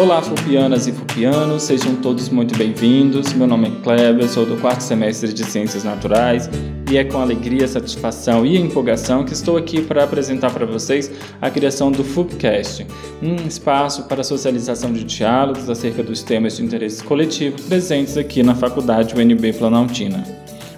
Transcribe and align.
Olá, 0.00 0.22
fupianas 0.22 0.86
e 0.86 0.92
fupianos, 0.92 1.64
sejam 1.64 1.94
todos 1.94 2.30
muito 2.30 2.56
bem-vindos. 2.56 3.34
Meu 3.34 3.46
nome 3.46 3.68
é 3.68 3.82
Kleber, 3.82 4.26
sou 4.30 4.46
do 4.46 4.56
quarto 4.56 4.80
semestre 4.80 5.30
de 5.30 5.44
Ciências 5.44 5.84
Naturais 5.84 6.48
e 6.90 6.96
é 6.96 7.04
com 7.04 7.18
alegria, 7.18 7.68
satisfação 7.68 8.46
e 8.46 8.56
empolgação 8.56 9.26
que 9.26 9.34
estou 9.34 9.58
aqui 9.58 9.82
para 9.82 10.02
apresentar 10.02 10.54
para 10.54 10.64
vocês 10.64 11.10
a 11.38 11.50
criação 11.50 11.92
do 11.92 12.02
FUPcast, 12.02 12.86
um 13.22 13.46
espaço 13.46 14.04
para 14.04 14.24
socialização 14.24 14.90
de 14.90 15.04
diálogos 15.04 15.68
acerca 15.68 16.02
dos 16.02 16.22
temas 16.22 16.56
de 16.56 16.64
interesse 16.64 17.04
coletivo 17.04 17.60
presentes 17.64 18.16
aqui 18.16 18.42
na 18.42 18.54
Faculdade 18.54 19.14
UNB 19.14 19.52
Planaltina. 19.52 20.24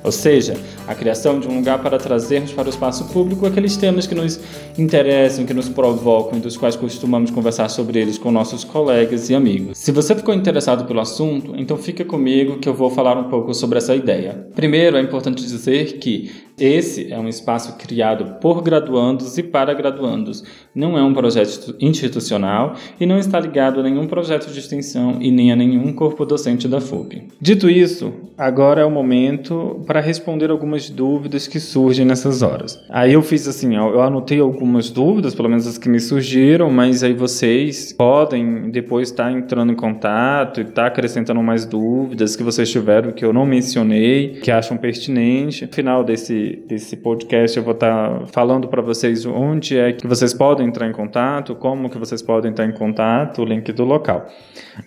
Ou 0.02 0.10
seja, 0.10 0.56
a 0.92 0.94
criação 0.94 1.40
de 1.40 1.48
um 1.48 1.56
lugar 1.56 1.82
para 1.82 1.98
trazermos 1.98 2.52
para 2.52 2.66
o 2.66 2.70
espaço 2.70 3.06
público 3.06 3.46
aqueles 3.46 3.76
temas 3.76 4.06
que 4.06 4.14
nos 4.14 4.38
interessam, 4.78 5.44
que 5.44 5.54
nos 5.54 5.68
provocam 5.68 6.38
e 6.38 6.40
dos 6.40 6.56
quais 6.56 6.76
costumamos 6.76 7.30
conversar 7.30 7.68
sobre 7.68 7.98
eles 7.98 8.18
com 8.18 8.30
nossos 8.30 8.62
colegas 8.62 9.28
e 9.30 9.34
amigos. 9.34 9.78
Se 9.78 9.90
você 9.90 10.14
ficou 10.14 10.34
interessado 10.34 10.84
pelo 10.84 11.00
assunto, 11.00 11.54
então 11.56 11.76
fica 11.76 12.04
comigo 12.04 12.58
que 12.58 12.68
eu 12.68 12.74
vou 12.74 12.90
falar 12.90 13.18
um 13.18 13.24
pouco 13.24 13.52
sobre 13.54 13.78
essa 13.78 13.94
ideia. 13.96 14.46
Primeiro, 14.54 14.96
é 14.96 15.00
importante 15.00 15.42
dizer 15.42 15.98
que 15.98 16.30
esse 16.58 17.12
é 17.12 17.18
um 17.18 17.28
espaço 17.28 17.76
criado 17.76 18.38
por 18.40 18.62
graduandos 18.62 19.38
e 19.38 19.42
para 19.42 19.72
graduandos. 19.72 20.44
Não 20.74 20.98
é 20.98 21.02
um 21.02 21.14
projeto 21.14 21.74
institucional 21.80 22.74
e 23.00 23.06
não 23.06 23.18
está 23.18 23.40
ligado 23.40 23.80
a 23.80 23.82
nenhum 23.82 24.06
projeto 24.06 24.50
de 24.52 24.58
extensão 24.58 25.16
e 25.20 25.30
nem 25.30 25.50
a 25.50 25.56
nenhum 25.56 25.92
corpo 25.92 26.24
docente 26.26 26.68
da 26.68 26.80
FUP. 26.80 27.26
Dito 27.40 27.70
isso, 27.70 28.12
agora 28.36 28.82
é 28.82 28.84
o 28.84 28.90
momento 28.90 29.82
para 29.86 30.00
responder 30.00 30.50
algumas 30.50 30.81
dúvidas 30.88 31.46
que 31.46 31.60
surgem 31.60 32.04
nessas 32.04 32.42
horas. 32.42 32.82
Aí 32.88 33.12
eu 33.12 33.22
fiz 33.22 33.46
assim, 33.48 33.76
eu 33.76 34.00
anotei 34.00 34.40
algumas 34.40 34.90
dúvidas, 34.90 35.34
pelo 35.34 35.48
menos 35.48 35.66
as 35.66 35.78
que 35.78 35.88
me 35.88 36.00
surgiram, 36.00 36.70
mas 36.70 37.02
aí 37.02 37.12
vocês 37.12 37.92
podem 37.92 38.70
depois 38.70 39.10
estar 39.10 39.24
tá 39.24 39.32
entrando 39.32 39.72
em 39.72 39.76
contato 39.76 40.60
e 40.60 40.62
estar 40.62 40.82
tá 40.82 40.86
acrescentando 40.86 41.42
mais 41.42 41.64
dúvidas 41.64 42.36
que 42.36 42.42
vocês 42.42 42.70
tiveram 42.70 43.12
que 43.12 43.24
eu 43.24 43.32
não 43.32 43.46
mencionei, 43.46 44.40
que 44.42 44.50
acham 44.50 44.76
pertinente. 44.76 45.66
No 45.66 45.72
final 45.72 46.04
desse 46.04 46.62
desse, 46.68 46.96
podcast 46.96 47.56
eu 47.56 47.64
vou 47.64 47.74
estar 47.74 48.20
tá 48.20 48.26
falando 48.26 48.68
para 48.68 48.82
vocês 48.82 49.24
onde 49.26 49.76
é 49.76 49.92
que 49.92 50.06
vocês 50.06 50.32
podem 50.34 50.66
entrar 50.66 50.88
em 50.88 50.92
contato, 50.92 51.54
como 51.54 51.90
que 51.90 51.98
vocês 51.98 52.22
podem 52.22 52.50
entrar 52.50 52.66
em 52.66 52.72
contato, 52.72 53.42
o 53.42 53.44
link 53.44 53.72
do 53.72 53.84
local. 53.84 54.26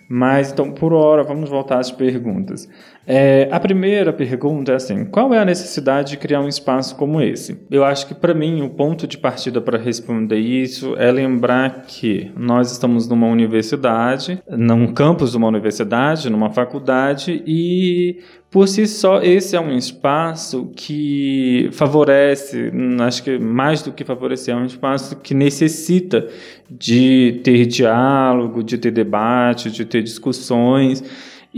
Mas 0.08 0.52
então, 0.52 0.70
por 0.72 0.92
hora, 0.92 1.22
vamos 1.22 1.48
voltar 1.48 1.78
às 1.78 1.90
perguntas. 1.90 2.68
É, 3.06 3.48
a 3.52 3.60
primeira 3.60 4.12
pergunta 4.12 4.72
é 4.72 4.74
assim: 4.74 5.04
qual 5.04 5.32
é 5.32 5.38
a 5.38 5.44
necessidade 5.44 6.10
de 6.10 6.16
criar 6.16 6.40
um 6.40 6.48
espaço 6.48 6.96
como 6.96 7.20
esse? 7.20 7.56
Eu 7.70 7.84
acho 7.84 8.08
que 8.08 8.14
para 8.14 8.34
mim 8.34 8.62
o 8.62 8.70
ponto 8.70 9.06
de 9.06 9.16
partida 9.16 9.60
para 9.60 9.78
responder 9.78 10.38
isso 10.38 10.96
é 10.96 11.12
lembrar 11.12 11.84
que 11.86 12.32
nós 12.36 12.72
estamos 12.72 13.08
numa 13.08 13.28
universidade, 13.28 14.42
num 14.48 14.92
campus 14.92 15.30
de 15.30 15.36
uma 15.36 15.46
universidade, 15.46 16.28
numa 16.28 16.50
faculdade 16.50 17.42
e 17.46 18.18
por 18.50 18.66
si 18.66 18.86
só, 18.86 19.20
esse 19.22 19.54
é 19.54 19.60
um 19.60 19.76
espaço 19.76 20.72
que 20.74 21.68
favorece, 21.72 22.72
acho 23.00 23.22
que 23.22 23.38
mais 23.38 23.82
do 23.82 23.92
que 23.92 24.02
favorecer, 24.04 24.54
é 24.54 24.56
um 24.56 24.64
espaço 24.64 25.16
que 25.16 25.34
necessita 25.34 26.26
de 26.70 27.40
ter 27.44 27.66
diálogo, 27.66 28.64
de 28.64 28.78
ter 28.78 28.92
debate, 28.92 29.70
de 29.70 29.84
ter 29.84 30.02
discussões. 30.02 31.04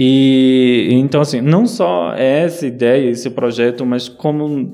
E 0.01 0.91
então, 0.93 1.21
assim, 1.21 1.41
não 1.41 1.67
só 1.67 2.15
essa 2.15 2.65
ideia, 2.65 3.11
esse 3.11 3.29
projeto, 3.31 3.85
mas 3.85 4.09
como 4.09 4.73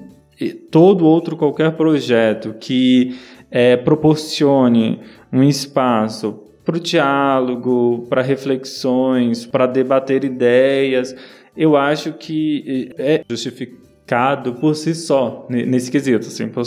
todo 0.70 1.06
outro 1.06 1.34
qualquer 1.34 1.72
projeto 1.72 2.54
que 2.60 3.16
é, 3.50 3.74
proporcione 3.74 5.00
um 5.32 5.42
espaço 5.42 6.42
para 6.62 6.76
o 6.76 6.80
diálogo, 6.80 8.06
para 8.10 8.20
reflexões, 8.20 9.46
para 9.46 9.66
debater 9.66 10.24
ideias, 10.24 11.16
eu 11.56 11.74
acho 11.74 12.12
que 12.12 12.92
é 12.98 13.22
justificado 13.30 14.54
por 14.54 14.74
si 14.74 14.94
só 14.94 15.46
nesse 15.48 15.90
quesito, 15.90 16.26
assim, 16.26 16.48
por, 16.48 16.64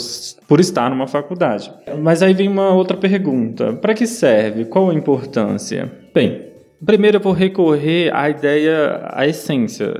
por 0.48 0.58
estar 0.58 0.90
numa 0.90 1.06
faculdade. 1.06 1.72
Mas 2.00 2.22
aí 2.22 2.34
vem 2.34 2.48
uma 2.48 2.74
outra 2.74 2.96
pergunta: 2.96 3.74
para 3.74 3.94
que 3.94 4.06
serve? 4.06 4.64
Qual 4.64 4.90
a 4.90 4.94
importância? 4.94 5.92
Bem, 6.12 6.47
Primeiro 6.84 7.16
eu 7.16 7.20
vou 7.20 7.32
recorrer 7.32 8.14
à 8.14 8.30
ideia, 8.30 9.08
à 9.12 9.26
essência 9.26 9.92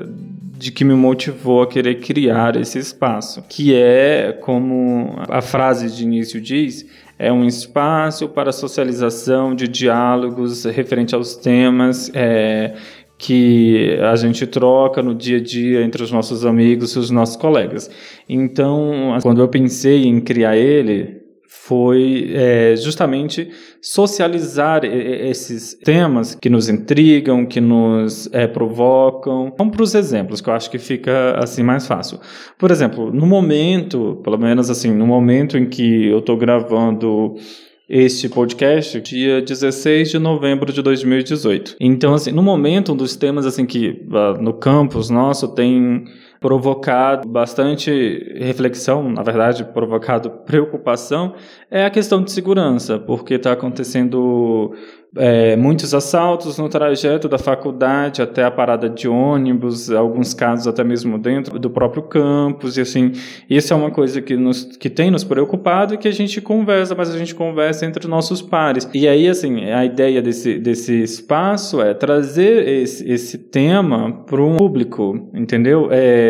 de 0.58 0.72
que 0.72 0.84
me 0.84 0.94
motivou 0.94 1.62
a 1.62 1.66
querer 1.66 1.96
criar 1.96 2.56
esse 2.56 2.78
espaço, 2.78 3.44
que 3.48 3.74
é, 3.74 4.32
como 4.40 5.14
a 5.28 5.40
frase 5.40 5.90
de 5.94 6.02
início 6.02 6.40
diz, 6.40 6.84
é 7.18 7.32
um 7.32 7.44
espaço 7.44 8.28
para 8.28 8.52
socialização 8.52 9.54
de 9.54 9.68
diálogos 9.68 10.64
referente 10.64 11.14
aos 11.14 11.36
temas 11.36 12.10
é, 12.14 12.74
que 13.16 13.98
a 14.00 14.14
gente 14.16 14.46
troca 14.46 15.02
no 15.02 15.14
dia 15.14 15.38
a 15.38 15.40
dia 15.40 15.82
entre 15.82 16.02
os 16.02 16.12
nossos 16.12 16.44
amigos 16.44 16.92
e 16.92 16.98
os 16.98 17.10
nossos 17.10 17.36
colegas. 17.36 17.90
Então, 18.28 19.18
quando 19.22 19.40
eu 19.40 19.48
pensei 19.48 20.06
em 20.06 20.20
criar 20.20 20.56
ele, 20.56 21.22
foi 21.50 22.30
é, 22.34 22.76
justamente 22.76 23.50
socializar 23.80 24.84
esses 24.84 25.72
temas 25.82 26.34
que 26.34 26.50
nos 26.50 26.68
intrigam, 26.68 27.46
que 27.46 27.58
nos 27.58 28.28
é, 28.34 28.46
provocam. 28.46 29.52
Vamos 29.56 29.74
para 29.74 29.82
os 29.82 29.94
exemplos, 29.94 30.42
que 30.42 30.50
eu 30.50 30.52
acho 30.52 30.70
que 30.70 30.78
fica 30.78 31.34
assim 31.38 31.62
mais 31.62 31.86
fácil. 31.86 32.20
Por 32.58 32.70
exemplo, 32.70 33.10
no 33.10 33.26
momento, 33.26 34.20
pelo 34.22 34.36
menos 34.36 34.68
assim, 34.68 34.92
no 34.92 35.06
momento 35.06 35.56
em 35.56 35.66
que 35.66 36.08
eu 36.08 36.18
estou 36.18 36.36
gravando 36.36 37.34
este 37.88 38.28
podcast 38.28 39.00
dia 39.00 39.40
16 39.40 40.10
de 40.10 40.18
novembro 40.18 40.70
de 40.70 40.82
2018. 40.82 41.76
Então, 41.80 42.12
assim, 42.12 42.30
no 42.30 42.42
momento, 42.42 42.92
um 42.92 42.96
dos 42.96 43.16
temas 43.16 43.46
assim 43.46 43.64
que 43.64 44.06
ah, 44.12 44.36
no 44.38 44.52
campus 44.52 45.08
nosso 45.08 45.48
tem 45.48 46.04
provocado 46.40 47.28
bastante 47.28 47.90
reflexão, 48.36 49.10
na 49.10 49.22
verdade, 49.22 49.64
provocado 49.64 50.30
preocupação, 50.46 51.34
é 51.70 51.84
a 51.84 51.90
questão 51.90 52.22
de 52.22 52.30
segurança, 52.32 52.98
porque 52.98 53.34
está 53.34 53.52
acontecendo 53.52 54.74
é, 55.16 55.56
muitos 55.56 55.94
assaltos 55.94 56.58
no 56.58 56.68
trajeto 56.68 57.28
da 57.28 57.38
faculdade 57.38 58.20
até 58.20 58.44
a 58.44 58.50
parada 58.50 58.88
de 58.88 59.08
ônibus, 59.08 59.90
alguns 59.90 60.34
casos 60.34 60.66
até 60.66 60.84
mesmo 60.84 61.18
dentro 61.18 61.58
do 61.58 61.70
próprio 61.70 62.02
campus, 62.02 62.76
e 62.76 62.82
assim, 62.82 63.12
isso 63.48 63.72
é 63.72 63.76
uma 63.76 63.90
coisa 63.90 64.20
que, 64.20 64.36
nos, 64.36 64.64
que 64.64 64.90
tem 64.90 65.10
nos 65.10 65.24
preocupado 65.24 65.94
e 65.94 65.98
que 65.98 66.08
a 66.08 66.12
gente 66.12 66.40
conversa, 66.40 66.94
mas 66.94 67.14
a 67.14 67.18
gente 67.18 67.34
conversa 67.34 67.86
entre 67.86 68.06
nossos 68.06 68.42
pares. 68.42 68.88
E 68.92 69.08
aí, 69.08 69.28
assim, 69.28 69.64
a 69.70 69.84
ideia 69.84 70.20
desse, 70.20 70.58
desse 70.58 71.02
espaço 71.02 71.80
é 71.80 71.94
trazer 71.94 72.68
esse, 72.68 73.10
esse 73.10 73.38
tema 73.38 74.12
para 74.26 74.42
um 74.42 74.56
público, 74.56 75.30
entendeu? 75.34 75.88
É, 75.90 76.27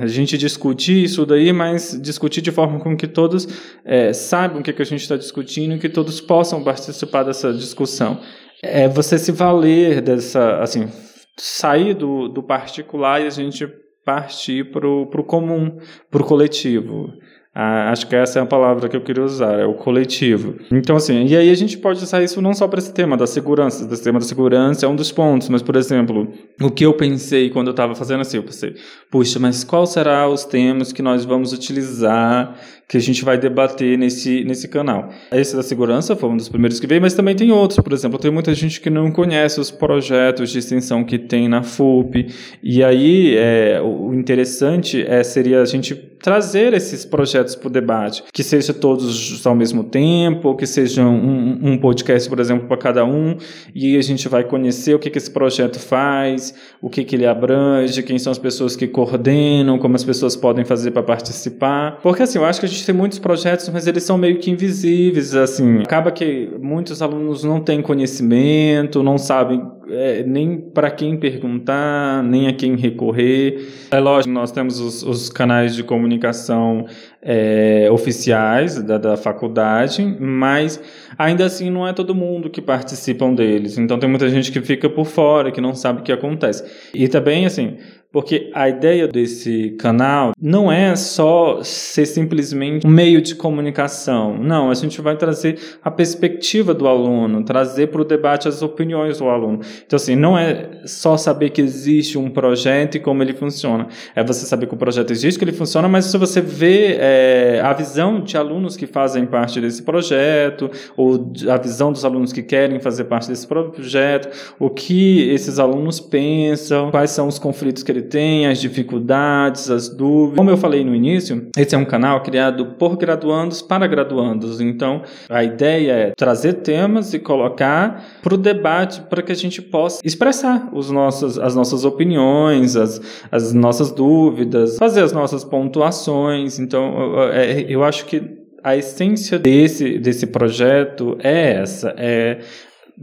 a 0.00 0.06
gente 0.06 0.36
discutir 0.38 1.04
isso 1.04 1.24
daí, 1.26 1.52
mas 1.52 1.98
discutir 2.00 2.40
de 2.40 2.50
forma 2.50 2.78
com 2.80 2.96
que 2.96 3.06
todos 3.06 3.46
é, 3.84 4.12
saibam 4.12 4.60
o 4.60 4.62
que, 4.62 4.70
é 4.70 4.72
que 4.72 4.82
a 4.82 4.86
gente 4.86 5.02
está 5.02 5.16
discutindo 5.16 5.74
e 5.74 5.78
que 5.78 5.88
todos 5.88 6.20
possam 6.20 6.62
participar 6.62 7.22
dessa 7.22 7.52
discussão 7.52 8.20
é 8.62 8.88
você 8.88 9.18
se 9.18 9.32
valer 9.32 10.00
dessa, 10.00 10.58
assim, 10.60 10.88
sair 11.36 11.94
do, 11.94 12.28
do 12.28 12.42
particular 12.42 13.20
e 13.20 13.26
a 13.26 13.30
gente 13.30 13.66
partir 14.04 14.70
para 14.70 14.88
o 14.88 15.24
comum, 15.24 15.78
para 16.10 16.22
o 16.22 16.24
coletivo. 16.24 17.12
Ah, 17.54 17.90
acho 17.90 18.06
que 18.06 18.16
essa 18.16 18.38
é 18.38 18.42
a 18.42 18.46
palavra 18.46 18.88
que 18.88 18.96
eu 18.96 19.02
queria 19.02 19.22
usar, 19.22 19.60
é 19.60 19.66
o 19.66 19.74
coletivo. 19.74 20.54
Então, 20.70 20.96
assim, 20.96 21.26
e 21.26 21.36
aí 21.36 21.50
a 21.50 21.54
gente 21.54 21.76
pode 21.76 22.02
usar 22.02 22.22
isso 22.22 22.40
não 22.40 22.54
só 22.54 22.66
para 22.66 22.78
esse 22.78 22.94
tema 22.94 23.14
da 23.14 23.26
segurança, 23.26 23.86
esse 23.92 24.02
tema 24.02 24.18
da 24.18 24.24
segurança 24.24 24.86
é 24.86 24.88
um 24.88 24.96
dos 24.96 25.12
pontos, 25.12 25.50
mas, 25.50 25.60
por 25.60 25.76
exemplo, 25.76 26.32
o 26.58 26.70
que 26.70 26.86
eu 26.86 26.94
pensei 26.94 27.50
quando 27.50 27.66
eu 27.66 27.72
estava 27.72 27.94
fazendo 27.94 28.22
assim, 28.22 28.38
eu 28.38 28.42
pensei, 28.42 28.74
puxa, 29.10 29.38
mas 29.38 29.64
qual 29.64 29.84
será 29.84 30.26
os 30.26 30.46
temas 30.46 30.94
que 30.94 31.02
nós 31.02 31.26
vamos 31.26 31.52
utilizar, 31.52 32.56
que 32.88 32.96
a 32.96 33.00
gente 33.00 33.22
vai 33.22 33.36
debater 33.36 33.98
nesse, 33.98 34.44
nesse 34.44 34.66
canal? 34.66 35.10
Esse 35.30 35.54
da 35.54 35.62
segurança 35.62 36.16
foi 36.16 36.30
um 36.30 36.38
dos 36.38 36.48
primeiros 36.48 36.80
que 36.80 36.86
veio, 36.86 37.02
mas 37.02 37.12
também 37.12 37.36
tem 37.36 37.52
outros, 37.52 37.78
por 37.80 37.92
exemplo, 37.92 38.18
tem 38.18 38.30
muita 38.30 38.54
gente 38.54 38.80
que 38.80 38.88
não 38.88 39.10
conhece 39.10 39.60
os 39.60 39.70
projetos 39.70 40.50
de 40.50 40.58
extensão 40.58 41.04
que 41.04 41.18
tem 41.18 41.50
na 41.50 41.62
FUP, 41.62 42.28
e 42.62 42.82
aí 42.82 43.36
é, 43.36 43.78
o 43.82 44.14
interessante 44.14 45.04
é, 45.06 45.22
seria 45.22 45.60
a 45.60 45.66
gente 45.66 46.12
trazer 46.22 46.72
esses 46.72 47.04
projetos 47.04 47.41
para 47.56 47.68
o 47.68 47.70
debate, 47.70 48.22
que 48.32 48.42
seja 48.42 48.72
todos 48.72 49.46
ao 49.46 49.54
mesmo 49.54 49.84
tempo, 49.84 50.54
que 50.56 50.66
seja 50.66 51.04
um, 51.04 51.58
um 51.62 51.78
podcast, 51.78 52.28
por 52.28 52.40
exemplo, 52.40 52.66
para 52.66 52.76
cada 52.76 53.04
um, 53.04 53.36
e 53.74 53.96
a 53.96 54.02
gente 54.02 54.28
vai 54.28 54.44
conhecer 54.44 54.94
o 54.94 54.98
que, 54.98 55.10
que 55.10 55.18
esse 55.18 55.30
projeto 55.30 55.78
faz, 55.78 56.54
o 56.80 56.88
que, 56.88 57.04
que 57.04 57.16
ele 57.16 57.26
abrange, 57.26 58.02
quem 58.02 58.18
são 58.18 58.30
as 58.30 58.38
pessoas 58.38 58.76
que 58.76 58.86
coordenam, 58.86 59.78
como 59.78 59.94
as 59.96 60.04
pessoas 60.04 60.36
podem 60.36 60.64
fazer 60.64 60.90
para 60.90 61.02
participar. 61.02 61.98
Porque 62.02 62.22
assim, 62.22 62.38
eu 62.38 62.44
acho 62.44 62.60
que 62.60 62.66
a 62.66 62.68
gente 62.68 62.84
tem 62.84 62.94
muitos 62.94 63.18
projetos, 63.18 63.68
mas 63.68 63.86
eles 63.86 64.02
são 64.02 64.16
meio 64.16 64.38
que 64.38 64.50
invisíveis, 64.50 65.34
assim. 65.34 65.80
Acaba 65.80 66.10
que 66.10 66.50
muitos 66.60 67.02
alunos 67.02 67.44
não 67.44 67.60
têm 67.60 67.82
conhecimento, 67.82 69.02
não 69.02 69.18
sabem 69.18 69.62
é, 69.92 70.22
nem 70.24 70.56
para 70.58 70.90
quem 70.90 71.16
perguntar, 71.16 72.22
nem 72.22 72.48
a 72.48 72.52
quem 72.52 72.76
recorrer. 72.76 73.68
É 73.90 74.00
lógico, 74.00 74.32
nós 74.32 74.50
temos 74.50 74.80
os, 74.80 75.02
os 75.02 75.28
canais 75.28 75.74
de 75.76 75.84
comunicação 75.84 76.86
é, 77.20 77.88
oficiais 77.90 78.82
da, 78.82 78.98
da 78.98 79.16
faculdade, 79.16 80.02
mas 80.18 80.80
ainda 81.18 81.44
assim 81.44 81.70
não 81.70 81.86
é 81.86 81.92
todo 81.92 82.14
mundo 82.14 82.50
que 82.50 82.62
participam 82.62 83.34
deles. 83.34 83.78
Então 83.78 83.98
tem 83.98 84.08
muita 84.08 84.28
gente 84.28 84.50
que 84.50 84.60
fica 84.60 84.88
por 84.88 85.04
fora, 85.06 85.52
que 85.52 85.60
não 85.60 85.74
sabe 85.74 86.00
o 86.00 86.02
que 86.02 86.12
acontece. 86.12 86.64
E 86.94 87.06
também, 87.06 87.44
assim, 87.44 87.76
porque 88.12 88.50
a 88.52 88.68
ideia 88.68 89.08
desse 89.08 89.70
canal 89.78 90.32
não 90.38 90.70
é 90.70 90.94
só 90.94 91.62
ser 91.62 92.04
simplesmente 92.04 92.86
um 92.86 92.90
meio 92.90 93.22
de 93.22 93.34
comunicação. 93.34 94.36
Não, 94.36 94.70
a 94.70 94.74
gente 94.74 95.00
vai 95.00 95.16
trazer 95.16 95.58
a 95.82 95.90
perspectiva 95.90 96.74
do 96.74 96.86
aluno, 96.86 97.42
trazer 97.42 97.86
para 97.86 98.02
o 98.02 98.04
debate 98.04 98.46
as 98.46 98.60
opiniões 98.60 99.18
do 99.18 99.28
aluno. 99.28 99.60
Então, 99.86 99.96
assim, 99.96 100.14
não 100.14 100.36
é 100.36 100.82
só 100.84 101.16
saber 101.16 101.50
que 101.50 101.62
existe 101.62 102.18
um 102.18 102.28
projeto 102.28 102.96
e 102.96 103.00
como 103.00 103.22
ele 103.22 103.32
funciona. 103.32 103.86
É 104.14 104.22
você 104.22 104.44
saber 104.44 104.66
que 104.66 104.74
o 104.74 104.76
projeto 104.76 105.10
existe, 105.10 105.38
que 105.38 105.44
ele 105.44 105.52
funciona, 105.52 105.88
mas 105.88 106.04
se 106.04 106.18
você 106.18 106.42
vê 106.42 106.98
é, 106.98 107.62
a 107.64 107.72
visão 107.72 108.20
de 108.20 108.36
alunos 108.36 108.76
que 108.76 108.86
fazem 108.86 109.24
parte 109.24 109.58
desse 109.58 109.82
projeto, 109.82 110.70
ou 110.98 111.32
a 111.48 111.56
visão 111.56 111.90
dos 111.90 112.04
alunos 112.04 112.30
que 112.30 112.42
querem 112.42 112.78
fazer 112.78 113.04
parte 113.04 113.28
desse 113.28 113.46
projeto, 113.46 114.28
o 114.58 114.68
que 114.68 115.30
esses 115.30 115.58
alunos 115.58 115.98
pensam, 115.98 116.90
quais 116.90 117.10
são 117.10 117.26
os 117.26 117.38
conflitos 117.38 117.82
que 117.82 118.01
tem, 118.02 118.46
as 118.46 118.60
dificuldades, 118.60 119.70
as 119.70 119.88
dúvidas. 119.88 120.36
Como 120.36 120.50
eu 120.50 120.56
falei 120.56 120.84
no 120.84 120.94
início, 120.94 121.48
esse 121.56 121.74
é 121.74 121.78
um 121.78 121.84
canal 121.84 122.22
criado 122.22 122.74
por 122.78 122.96
graduandos 122.96 123.62
para 123.62 123.86
graduandos. 123.86 124.60
Então, 124.60 125.02
a 125.28 125.42
ideia 125.42 125.92
é 125.92 126.12
trazer 126.16 126.54
temas 126.54 127.14
e 127.14 127.18
colocar 127.18 128.04
para 128.22 128.34
o 128.34 128.36
debate 128.36 129.00
para 129.02 129.22
que 129.22 129.32
a 129.32 129.36
gente 129.36 129.62
possa 129.62 130.00
expressar 130.04 130.68
os 130.72 130.90
nossos, 130.90 131.38
as 131.38 131.54
nossas 131.54 131.84
opiniões, 131.84 132.76
as, 132.76 133.00
as 133.30 133.52
nossas 133.52 133.90
dúvidas, 133.90 134.76
fazer 134.78 135.02
as 135.02 135.12
nossas 135.12 135.44
pontuações. 135.44 136.58
Então, 136.58 137.16
eu, 137.16 137.22
é, 137.32 137.60
eu 137.68 137.84
acho 137.84 138.06
que 138.06 138.42
a 138.62 138.76
essência 138.76 139.38
desse, 139.38 139.98
desse 139.98 140.26
projeto 140.26 141.16
é 141.20 141.54
essa, 141.54 141.94
é 141.96 142.38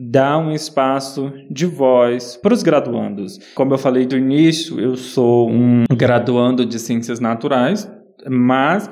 dar 0.01 0.37
um 0.37 0.53
espaço 0.53 1.33
de 1.51 1.65
voz 1.65 2.37
para 2.41 2.53
os 2.53 2.63
graduandos. 2.63 3.37
Como 3.53 3.73
eu 3.73 3.77
falei 3.77 4.05
do 4.05 4.15
início, 4.15 4.79
eu 4.79 4.95
sou 4.95 5.49
um 5.49 5.83
graduando 5.91 6.65
de 6.65 6.79
ciências 6.79 7.19
naturais, 7.19 7.91
mas 8.25 8.89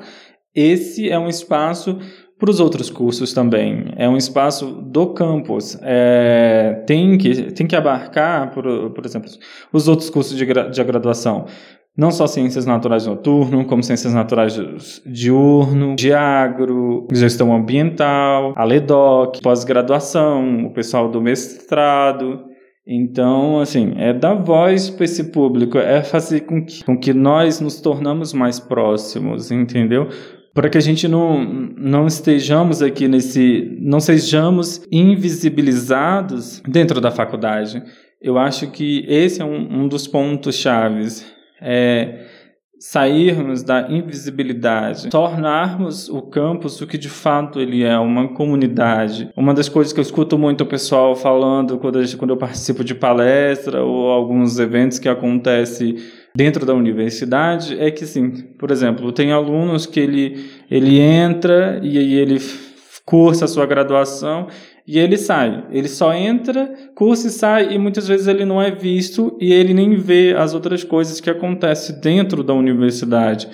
esse 0.54 1.08
é 1.08 1.18
um 1.18 1.26
espaço 1.26 1.98
para 2.38 2.50
os 2.50 2.60
outros 2.60 2.90
cursos 2.90 3.32
também. 3.32 3.86
É 3.96 4.06
um 4.06 4.18
espaço 4.18 4.66
do 4.66 5.14
campus. 5.14 5.78
É, 5.82 6.84
tem, 6.86 7.16
que, 7.16 7.52
tem 7.52 7.66
que 7.66 7.74
abarcar, 7.74 8.50
por, 8.52 8.90
por 8.90 9.06
exemplo, 9.06 9.30
os 9.72 9.88
outros 9.88 10.10
cursos 10.10 10.36
de, 10.36 10.44
de 10.44 10.84
graduação 10.84 11.46
não 11.96 12.12
só 12.12 12.28
ciências 12.28 12.64
naturais 12.64 13.06
noturno, 13.06 13.64
como 13.64 13.82
ciências 13.82 14.14
naturais 14.14 15.02
diurno, 15.04 15.96
de 15.96 16.12
agro, 16.12 17.08
gestão 17.12 17.52
ambiental, 17.52 18.52
a 18.56 18.62
LEDOC, 18.62 19.42
pós-graduação, 19.42 20.66
o 20.66 20.72
pessoal 20.72 21.10
do 21.10 21.20
mestrado. 21.20 22.44
Então, 22.86 23.60
assim, 23.60 23.92
é 23.96 24.14
dar 24.14 24.34
voz 24.34 24.88
para 24.88 25.04
esse 25.04 25.24
público, 25.24 25.76
é 25.76 26.02
fazer 26.02 26.40
com 26.42 26.64
que, 26.64 26.84
com 26.84 26.96
que 26.96 27.12
nós 27.12 27.60
nos 27.60 27.80
tornamos 27.80 28.32
mais 28.32 28.60
próximos, 28.60 29.50
entendeu? 29.50 30.08
Para 30.54 30.70
que 30.70 30.78
a 30.78 30.80
gente 30.80 31.06
não, 31.06 31.44
não 31.76 32.06
estejamos 32.06 32.80
aqui 32.80 33.06
nesse. 33.06 33.76
não 33.80 34.00
sejamos 34.00 34.82
invisibilizados 34.90 36.62
dentro 36.66 37.00
da 37.00 37.10
faculdade. 37.10 37.82
Eu 38.22 38.38
acho 38.38 38.70
que 38.70 39.04
esse 39.06 39.42
é 39.42 39.44
um, 39.44 39.82
um 39.82 39.88
dos 39.88 40.06
pontos 40.06 40.56
chaves 40.56 41.37
é, 41.60 42.26
sairmos 42.78 43.64
da 43.64 43.90
invisibilidade, 43.90 45.08
tornarmos 45.08 46.08
o 46.08 46.22
campus 46.22 46.80
o 46.80 46.86
que 46.86 46.96
de 46.96 47.08
fato 47.08 47.60
ele 47.60 47.82
é, 47.82 47.98
uma 47.98 48.28
comunidade. 48.28 49.30
Uma 49.36 49.52
das 49.52 49.68
coisas 49.68 49.92
que 49.92 49.98
eu 49.98 50.02
escuto 50.02 50.38
muito 50.38 50.62
o 50.62 50.66
pessoal 50.66 51.16
falando 51.16 51.78
quando, 51.78 52.00
eu, 52.00 52.18
quando 52.18 52.30
eu 52.30 52.36
participo 52.36 52.84
de 52.84 52.94
palestra 52.94 53.82
ou 53.82 54.10
alguns 54.10 54.58
eventos 54.60 54.98
que 54.98 55.08
acontecem 55.08 55.96
dentro 56.34 56.64
da 56.64 56.72
universidade 56.72 57.76
é 57.80 57.90
que 57.90 58.06
sim, 58.06 58.30
por 58.58 58.70
exemplo, 58.70 59.10
tem 59.10 59.32
alunos 59.32 59.84
que 59.84 59.98
ele, 59.98 60.48
ele 60.70 61.00
entra 61.00 61.80
e 61.82 61.98
aí 61.98 62.14
ele 62.14 62.38
cursa 63.04 63.46
a 63.46 63.48
sua 63.48 63.66
graduação 63.66 64.46
e 64.88 64.98
ele 64.98 65.18
sai. 65.18 65.64
Ele 65.70 65.86
só 65.86 66.14
entra, 66.14 66.72
cursa 66.94 67.28
e 67.28 67.30
sai, 67.30 67.74
e 67.74 67.78
muitas 67.78 68.08
vezes 68.08 68.26
ele 68.26 68.46
não 68.46 68.60
é 68.60 68.70
visto 68.70 69.36
e 69.38 69.52
ele 69.52 69.74
nem 69.74 69.94
vê 69.96 70.34
as 70.34 70.54
outras 70.54 70.82
coisas 70.82 71.20
que 71.20 71.28
acontecem 71.28 72.00
dentro 72.00 72.42
da 72.42 72.54
universidade. 72.54 73.50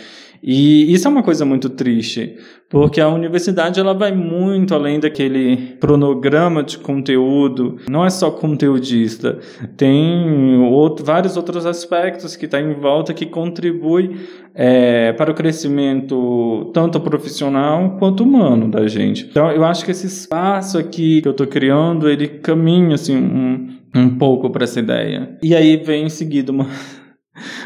E 0.47 0.93
isso 0.93 1.09
é 1.09 1.11
uma 1.11 1.23
coisa 1.23 1.43
muito 1.47 1.71
triste, 1.71 2.37
porque 2.69 3.01
a 3.01 3.09
universidade 3.09 3.81
ela 3.81 3.95
vai 3.95 4.13
muito 4.13 4.75
além 4.75 5.01
daquele 5.01 5.77
cronograma 5.81 6.63
de 6.63 6.77
conteúdo, 6.77 7.79
não 7.89 8.05
é 8.05 8.11
só 8.11 8.31
conteudista, 8.31 9.39
tem 9.75 10.59
outro, 10.71 11.03
vários 11.03 11.39
outros 11.39 11.65
aspectos 11.65 12.37
que 12.37 12.45
estão 12.45 12.61
tá 12.61 12.67
em 12.67 12.75
volta 12.75 13.15
que 13.15 13.25
contribuem 13.25 14.17
é, 14.55 15.15
para 15.15 15.31
o 15.31 15.35
crescimento 15.35 16.71
tanto 16.75 17.01
profissional 17.01 17.97
quanto 17.99 18.23
humano 18.23 18.69
da 18.71 18.87
gente. 18.87 19.27
Então 19.31 19.51
eu 19.51 19.65
acho 19.65 19.83
que 19.83 19.93
esse 19.93 20.07
espaço 20.07 20.77
aqui 20.77 21.23
que 21.23 21.29
eu 21.29 21.33
estou 21.33 21.47
criando, 21.47 22.07
ele 22.07 22.29
caminha 22.29 22.97
assim 22.97 23.17
um, 23.17 23.69
um 23.95 24.11
pouco 24.19 24.51
para 24.51 24.65
essa 24.65 24.79
ideia. 24.79 25.39
E 25.43 25.55
aí 25.55 25.79
vem 25.79 26.05
em 26.05 26.11
seguida 26.11 26.53
uma 26.53 26.67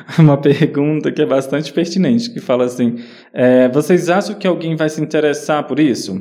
uma 0.19 0.40
pergunta 0.40 1.12
que 1.12 1.20
é 1.20 1.26
bastante 1.26 1.72
pertinente, 1.72 2.31
que 2.31 2.40
fala 2.40 2.64
assim: 2.64 2.96
é, 3.32 3.69
vocês 3.69 4.08
acham 4.08 4.34
que 4.34 4.46
alguém 4.46 4.75
vai 4.75 4.88
se 4.88 5.00
interessar 5.00 5.66
por 5.66 5.78
isso? 5.78 6.19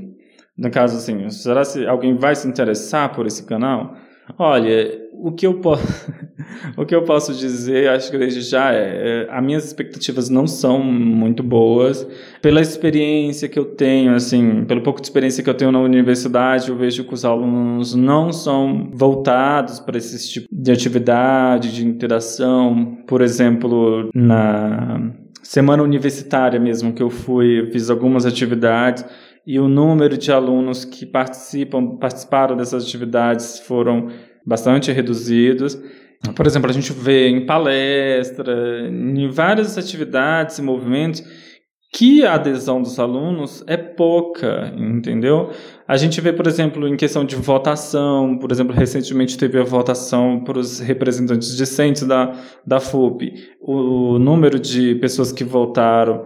No 0.58 0.72
caso, 0.72 0.98
assim, 0.98 1.30
será 1.30 1.64
que 1.64 1.86
alguém 1.86 2.16
vai 2.16 2.36
se 2.36 2.48
interessar 2.48 3.14
por 3.14 3.28
esse 3.28 3.46
canal? 3.46 3.96
Olha, 4.38 5.08
o 5.14 5.32
que 5.32 5.48
eu 5.48 5.56
posso, 5.56 6.12
o 6.76 6.86
que 6.86 6.94
eu 6.94 7.04
posso 7.04 7.34
dizer, 7.34 7.90
acho 7.90 8.12
que 8.12 8.18
desde 8.18 8.42
já 8.42 8.74
é, 8.74 9.26
é, 9.28 9.28
as 9.30 9.44
minhas 9.44 9.66
expectativas 9.66 10.30
não 10.30 10.46
são 10.48 10.84
muito 10.84 11.42
boas. 11.42 12.08
Pela 12.42 12.62
experiência 12.62 13.48
que 13.48 13.58
eu 13.58 13.66
tenho, 13.66 14.14
assim, 14.14 14.66
pelo 14.66 14.82
pouco 14.82 15.02
de 15.02 15.08
experiência 15.08 15.44
que 15.44 15.50
eu 15.50 15.54
tenho 15.54 15.72
na 15.72 15.80
universidade, 15.80 16.70
eu 16.70 16.76
vejo 16.76 17.04
que 17.04 17.14
os 17.14 17.26
alunos 17.26 17.96
não 17.96 18.32
são 18.32 18.90
voltados 18.94 19.80
para 19.80 19.98
esse 19.98 20.30
tipo 20.30 20.48
de 20.52 20.72
atividade, 20.72 21.74
de 21.74 21.86
interação. 21.86 22.98
Por 23.08 23.22
exemplo, 23.22 24.10
na 24.14 25.12
semana 25.42 25.82
universitária 25.82 26.60
mesmo 26.60 26.94
que 26.94 27.02
eu 27.02 27.10
fui, 27.10 27.62
eu 27.62 27.72
fiz 27.72 27.90
algumas 27.90 28.26
atividades 28.26 29.06
e 29.48 29.58
o 29.62 29.70
número 29.70 30.18
de 30.18 30.30
alunos 30.30 30.84
que 30.84 31.06
participam, 31.06 31.96
participaram 31.96 32.58
dessas 32.58 32.84
atividades 32.84 33.60
foram 33.60 34.10
bastante 34.46 34.92
reduzidos. 34.92 35.82
Por 36.36 36.46
exemplo, 36.46 36.70
a 36.70 36.74
gente 36.74 36.92
vê 36.92 37.30
em 37.30 37.46
palestra, 37.46 38.90
em 38.90 39.30
várias 39.30 39.78
atividades 39.78 40.58
e 40.58 40.62
movimentos, 40.62 41.24
que 41.94 42.26
a 42.26 42.34
adesão 42.34 42.82
dos 42.82 43.00
alunos 43.00 43.64
é 43.66 43.78
pouca, 43.78 44.74
entendeu? 44.78 45.52
A 45.88 45.96
gente 45.96 46.20
vê, 46.20 46.34
por 46.34 46.46
exemplo, 46.46 46.86
em 46.86 46.98
questão 46.98 47.24
de 47.24 47.38
votação, 47.38 48.38
por 48.38 48.52
exemplo, 48.52 48.76
recentemente 48.76 49.38
teve 49.38 49.58
a 49.58 49.64
votação 49.64 50.44
para 50.44 50.60
os 50.60 50.80
representantes 50.80 51.56
discentes 51.56 52.04
da, 52.04 52.34
da 52.66 52.82
FUP. 52.82 53.34
O, 53.62 54.16
o 54.16 54.20
número 54.20 54.60
de 54.60 54.96
pessoas 54.96 55.32
que 55.32 55.46
votaram 55.46 56.26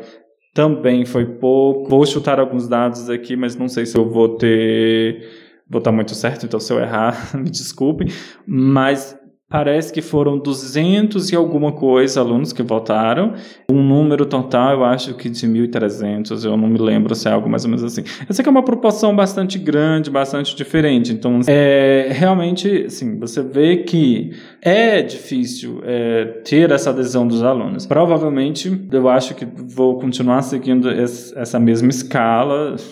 também 0.54 1.06
foi 1.06 1.26
pouco. 1.26 1.90
Vou 1.90 2.06
chutar 2.06 2.40
alguns 2.40 2.68
dados 2.68 3.10
aqui, 3.10 3.36
mas 3.36 3.56
não 3.56 3.68
sei 3.68 3.86
se 3.86 3.98
eu 3.98 4.10
vou 4.10 4.38
ter. 4.38 5.28
Vou 5.70 5.80
estar 5.80 5.92
muito 5.92 6.14
certo, 6.14 6.46
então 6.46 6.60
se 6.60 6.72
eu 6.74 6.80
errar, 6.80 7.32
me 7.38 7.50
desculpem. 7.50 8.08
Mas 8.46 9.18
Parece 9.52 9.92
que 9.92 10.02
foram 10.02 10.38
200 10.38 11.30
e 11.30 11.36
alguma 11.36 11.74
coisa 11.74 12.22
alunos 12.22 12.54
que 12.54 12.64
votaram. 12.64 13.34
Um 13.70 13.84
número 13.84 14.26
total, 14.26 14.72
eu 14.72 14.86
acho 14.86 15.14
que 15.16 15.30
de 15.30 15.46
1.300, 15.46 16.46
eu 16.46 16.56
não 16.56 16.70
me 16.70 16.80
lembro 16.80 17.14
se 17.14 17.28
é 17.28 17.32
algo 17.34 17.50
mais 17.50 17.66
ou 17.66 17.70
menos 17.70 17.84
assim. 17.84 18.02
Eu 18.28 18.34
sei 18.34 18.44
que 18.44 18.48
é 18.48 18.52
uma 18.52 18.64
proporção 18.64 19.14
bastante 19.14 19.60
grande, 19.60 20.10
bastante 20.10 20.56
diferente. 20.56 21.12
Então, 21.12 21.42
é, 21.48 22.08
realmente, 22.12 22.86
assim, 22.86 23.20
você 23.20 23.44
vê 23.44 23.78
que 23.78 24.32
é 24.62 25.02
difícil 25.02 25.82
é, 25.84 26.24
ter 26.46 26.72
essa 26.72 26.92
adesão 26.92 27.28
dos 27.28 27.44
alunos. 27.44 27.86
Provavelmente, 27.86 28.88
eu 28.90 29.10
acho 29.10 29.36
que 29.36 29.46
vou 29.46 30.00
continuar 30.00 30.44
seguindo 30.44 30.90
essa 30.90 31.60
mesma 31.60 31.90
escala. 31.90 32.76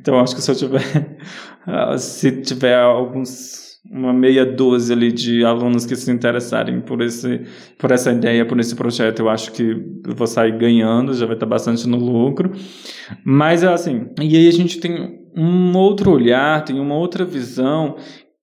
Então, 0.00 0.18
acho 0.20 0.34
que 0.34 0.40
se 0.40 0.50
eu 0.50 0.54
tiver, 0.54 1.18
se 1.98 2.32
tiver 2.40 2.78
alguns 2.78 3.63
uma 3.90 4.12
meia 4.12 4.46
dúzia 4.46 4.96
ali 4.96 5.12
de 5.12 5.44
alunos 5.44 5.84
que 5.84 5.94
se 5.94 6.10
interessarem 6.10 6.80
por, 6.80 7.02
esse, 7.02 7.42
por 7.78 7.90
essa 7.90 8.10
ideia, 8.10 8.44
por 8.46 8.58
esse 8.58 8.74
projeto, 8.74 9.20
eu 9.20 9.28
acho 9.28 9.52
que 9.52 9.62
eu 10.06 10.14
vou 10.14 10.26
sair 10.26 10.56
ganhando, 10.56 11.12
já 11.14 11.26
vai 11.26 11.36
estar 11.36 11.46
bastante 11.46 11.86
no 11.86 11.98
lucro. 11.98 12.52
Mas, 13.24 13.62
assim, 13.62 14.08
e 14.20 14.36
aí 14.36 14.48
a 14.48 14.52
gente 14.52 14.80
tem 14.80 15.20
um 15.36 15.76
outro 15.76 16.10
olhar, 16.10 16.64
tem 16.64 16.80
uma 16.80 16.94
outra 16.94 17.24
visão 17.24 17.96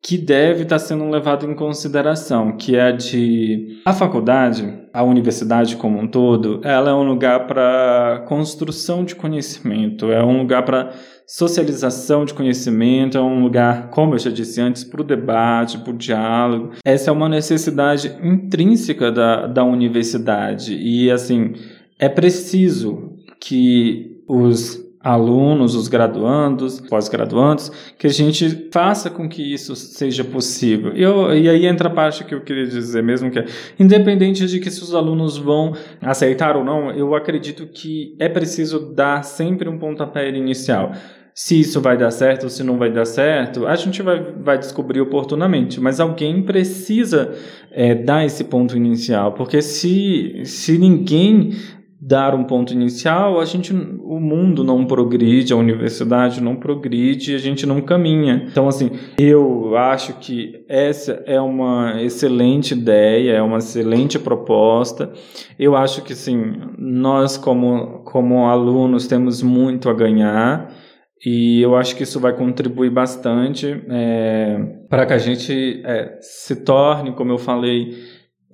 que 0.04 0.18
deve 0.18 0.64
estar 0.64 0.80
sendo 0.80 1.08
levado 1.10 1.46
em 1.46 1.54
consideração, 1.54 2.58
que 2.58 2.76
é 2.76 2.92
de 2.92 3.82
a 3.86 3.94
faculdade, 3.94 4.82
a 4.92 5.04
universidade 5.04 5.76
como 5.76 6.00
um 6.00 6.08
todo, 6.08 6.60
ela 6.64 6.90
é 6.90 6.94
um 6.94 7.04
lugar 7.04 7.46
para 7.46 8.26
construção 8.28 9.06
de 9.06 9.16
conhecimento, 9.16 10.12
é 10.12 10.24
um 10.24 10.40
lugar 10.40 10.66
para 10.66 10.92
socialização 11.32 12.26
de 12.26 12.34
conhecimento, 12.34 13.18
é 13.18 13.22
um 13.22 13.42
lugar, 13.42 13.90
como 13.90 14.16
eu 14.16 14.20
já 14.20 14.30
disse 14.30 14.60
antes, 14.60 14.84
para 14.84 15.00
o 15.00 15.04
debate, 15.04 15.78
para 15.78 15.94
o 15.94 15.98
diálogo. 15.98 16.72
Essa 16.84 17.10
é 17.10 17.14
uma 17.14 17.30
necessidade 17.30 18.14
intrínseca 18.22 19.10
da, 19.10 19.48
da 19.48 19.64
universidade 19.64 20.76
e 20.76 21.10
assim 21.10 21.54
é 21.98 22.10
preciso 22.10 23.14
que 23.40 24.22
os 24.28 24.82
alunos, 25.00 25.74
os 25.74 25.88
graduandos, 25.88 26.82
pós-graduandos, 26.82 27.72
que 27.98 28.08
a 28.08 28.10
gente 28.10 28.68
faça 28.72 29.10
com 29.10 29.28
que 29.28 29.42
isso 29.42 29.74
seja 29.76 30.24
possível. 30.24 30.92
Eu, 30.92 31.34
e 31.34 31.50
aí 31.50 31.66
entra 31.66 31.88
a 31.88 31.92
parte 31.92 32.26
que 32.26 32.36
eu 32.36 32.42
queria 32.42 32.68
dizer 32.68 33.02
mesmo, 33.02 33.32
que 33.32 33.40
é, 33.40 33.46
independente 33.80 34.46
de 34.46 34.60
que 34.60 34.70
se 34.70 34.84
os 34.84 34.94
alunos 34.94 35.38
vão 35.38 35.74
aceitar 36.02 36.56
ou 36.56 36.64
não, 36.64 36.92
eu 36.92 37.16
acredito 37.16 37.66
que 37.68 38.16
é 38.20 38.30
preciso 38.30 38.94
dar 38.94 39.24
sempre 39.24 39.68
um 39.70 39.80
pontapé 39.80 40.30
inicial. 40.30 40.92
Se 41.34 41.60
isso 41.60 41.80
vai 41.80 41.98
dar 41.98 42.12
certo 42.12 42.44
ou 42.44 42.50
se 42.50 42.64
não 42.64 42.78
vai 42.78 42.92
dar 42.92 43.06
certo, 43.06 43.66
a 43.66 43.76
gente 43.76 44.02
vai, 44.02 44.22
vai 44.22 44.58
descobrir 44.58 45.02
oportunamente. 45.02 45.80
Mas 45.80 46.00
alguém 46.00 46.42
precisa 46.44 47.34
é, 47.72 47.96
dar 47.96 48.26
esse 48.26 48.44
ponto 48.44 48.76
inicial, 48.76 49.34
porque 49.34 49.62
se, 49.62 50.42
se 50.46 50.78
ninguém 50.78 51.52
dar 52.04 52.34
um 52.34 52.44
ponto 52.44 52.74
inicial, 52.74 53.40
a 53.40 53.46
gente, 53.46 53.72
o 53.72 54.20
mundo 54.20 54.64
não 54.64 54.86
progride, 54.86 55.54
a 55.54 55.56
universidade 55.56 56.42
não 56.42 56.56
progride, 56.56 57.36
a 57.36 57.38
gente 57.38 57.64
não 57.64 57.80
caminha. 57.80 58.48
Então, 58.50 58.68
assim, 58.68 58.90
eu 59.20 59.78
acho 59.78 60.14
que 60.14 60.66
essa 60.68 61.22
é 61.28 61.40
uma 61.40 62.02
excelente 62.02 62.72
ideia, 62.72 63.34
é 63.34 63.42
uma 63.42 63.60
excelente 63.60 64.18
proposta. 64.18 65.14
Eu 65.60 65.76
acho 65.76 66.02
que, 66.02 66.16
sim, 66.16 66.56
nós 66.76 67.38
como, 67.38 68.00
como 68.04 68.48
alunos 68.48 69.06
temos 69.06 69.44
muito 69.44 69.88
a 69.88 69.94
ganhar. 69.94 70.74
E 71.24 71.62
eu 71.62 71.75
acho 71.75 71.96
que 71.96 72.04
isso 72.04 72.20
vai 72.20 72.36
contribuir 72.36 72.90
bastante 72.90 73.68
é, 73.90 74.58
para 74.90 75.06
que 75.06 75.13
a 75.13 75.18
gente 75.20 75.82
é, 75.86 76.18
se 76.20 76.56
torne, 76.58 77.13
como 77.13 77.32
eu 77.32 77.38
falei, 77.38 77.96